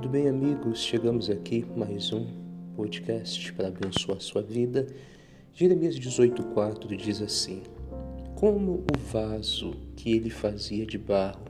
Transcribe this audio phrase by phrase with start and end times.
[0.00, 0.78] tudo bem, amigos?
[0.78, 2.26] Chegamos aqui mais um
[2.74, 4.86] podcast para abençoar sua vida.
[5.52, 7.62] Jeremias 18,4 diz assim:
[8.34, 11.44] Como o vaso que ele fazia de barro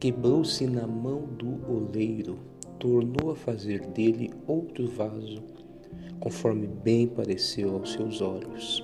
[0.00, 2.38] quebrou-se na mão do oleiro,
[2.78, 5.42] tornou a fazer dele outro vaso,
[6.20, 8.82] conforme bem pareceu aos seus olhos.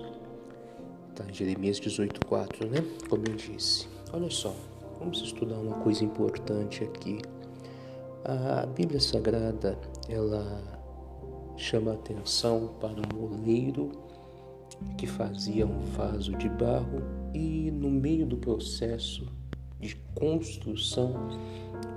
[1.27, 2.85] Em Jeremias 18,4, né?
[3.09, 3.89] Como eu disse.
[4.13, 4.55] Olha só,
[4.99, 7.23] vamos estudar uma coisa importante aqui.
[8.27, 9.79] A Bíblia Sagrada,
[10.09, 10.63] ela
[11.59, 13.93] chama atenção para um oleiro
[14.97, 17.03] que fazia um vaso de barro
[17.35, 19.31] e no meio do processo
[19.79, 21.29] de construção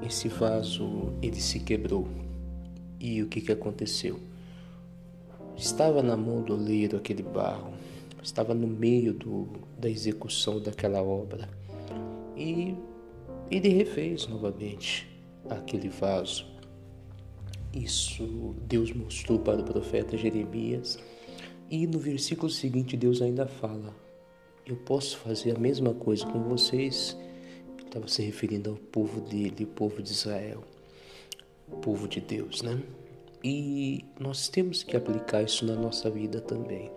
[0.06, 2.06] esse vaso ele se quebrou.
[3.00, 4.20] E o que que aconteceu?
[5.56, 7.72] Estava na mão do oleiro aquele barro,
[8.22, 9.48] estava no meio do,
[9.80, 11.48] da execução daquela obra.
[12.36, 12.76] E
[13.50, 15.16] ele refez novamente
[15.50, 16.46] aquele vaso.
[17.74, 21.00] Isso Deus mostrou para o profeta Jeremias.
[21.70, 23.94] E no versículo seguinte, Deus ainda fala:
[24.66, 27.18] Eu posso fazer a mesma coisa com vocês.
[27.86, 30.64] Estava se referindo ao povo dele, o povo de Israel,
[31.72, 32.82] o povo de Deus, né?
[33.44, 36.92] E nós temos que aplicar isso na nossa vida também.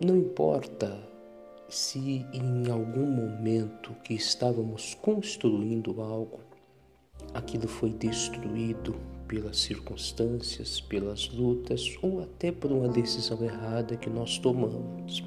[0.00, 0.98] Não importa
[1.68, 6.40] se em algum momento que estávamos construindo algo,
[7.34, 8.94] aquilo foi destruído
[9.28, 15.22] pelas circunstâncias, pelas lutas ou até por uma decisão errada que nós tomamos.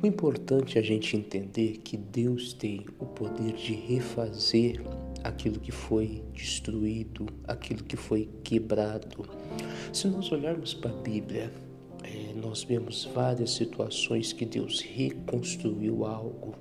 [0.00, 4.80] O importante é a gente entender que Deus tem o poder de refazer
[5.24, 9.28] aquilo que foi destruído, aquilo que foi quebrado.
[9.92, 11.50] Se nós olharmos para a Bíblia,
[12.04, 16.54] é, nós vemos várias situações que Deus reconstruiu algo.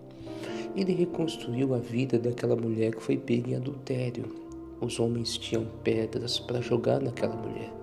[0.76, 4.47] Ele reconstruiu a vida daquela mulher que foi pega em adultério
[4.80, 7.74] os homens tinham pedras para jogar naquela mulher.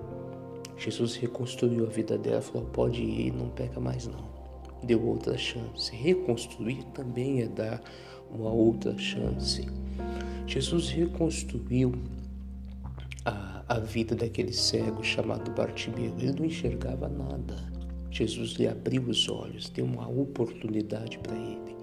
[0.76, 4.24] Jesus reconstruiu a vida dela, falou: pode ir, não peca mais não.
[4.82, 5.94] Deu outra chance.
[5.94, 7.82] Reconstruir também é dar
[8.30, 9.66] uma outra chance.
[10.46, 11.94] Jesus reconstruiu
[13.24, 16.14] a, a vida daquele cego chamado Bartimeu.
[16.18, 17.56] Ele não enxergava nada.
[18.10, 21.74] Jesus lhe abriu os olhos, deu uma oportunidade para ele.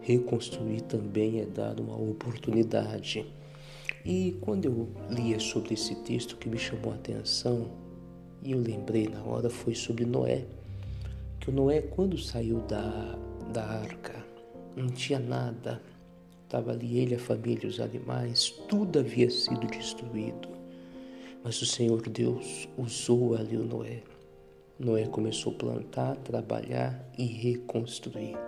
[0.00, 3.26] Reconstruir também é dar uma oportunidade.
[4.08, 7.70] E quando eu lia sobre esse texto que me chamou a atenção,
[8.42, 10.46] e eu lembrei na hora, foi sobre Noé.
[11.38, 13.18] Que o Noé, quando saiu da,
[13.52, 14.24] da arca,
[14.74, 15.82] não tinha nada,
[16.42, 20.48] estava ali ele, a família, os animais, tudo havia sido destruído.
[21.44, 24.02] Mas o Senhor Deus usou ali o Noé.
[24.78, 28.38] Noé começou a plantar, trabalhar e reconstruir.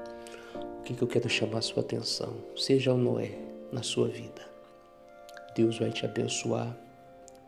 [0.79, 2.35] O que, que eu quero chamar a sua atenção?
[2.57, 3.37] Seja o Noé
[3.71, 4.50] na sua vida.
[5.55, 6.77] Deus vai te abençoar.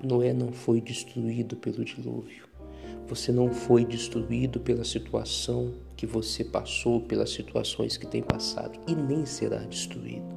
[0.02, 2.48] Noé não foi destruído pelo dilúvio.
[3.08, 8.94] Você não foi destruído pela situação que você passou, pelas situações que tem passado e
[8.94, 10.34] nem será destruído.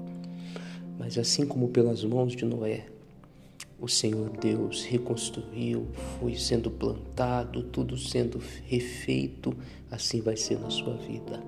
[0.97, 2.85] Mas assim como pelas mãos de Noé,
[3.79, 5.87] o Senhor Deus reconstruiu,
[6.19, 9.55] foi sendo plantado, tudo sendo refeito,
[9.91, 11.43] assim vai ser na sua vida.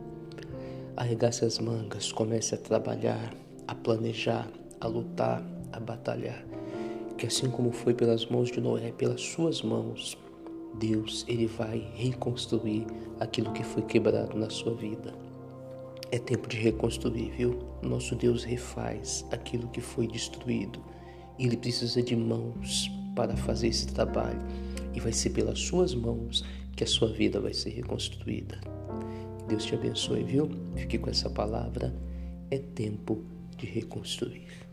[0.95, 3.33] Arregace as mangas, comece a trabalhar,
[3.67, 4.47] a planejar,
[4.79, 6.45] a lutar, a batalhar.
[7.17, 10.17] Que assim como foi pelas mãos de Noé, pelas suas mãos,
[10.79, 12.85] Deus ele vai reconstruir
[13.19, 15.13] aquilo que foi quebrado na sua vida.
[16.11, 17.59] É tempo de reconstruir, viu?
[17.81, 20.79] Nosso Deus refaz aquilo que foi destruído.
[21.37, 24.39] Ele precisa de mãos para fazer esse trabalho.
[24.93, 26.45] E vai ser pelas suas mãos
[26.75, 28.59] que a sua vida vai ser reconstruída.
[29.47, 30.49] Deus te abençoe, viu?
[30.75, 31.93] Fique com essa palavra.
[32.49, 33.23] É tempo
[33.57, 34.66] de reconstruir.